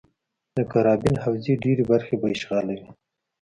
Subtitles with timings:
[0.57, 2.89] د کارابین حوزې ډېرې برخې به اشغالوي.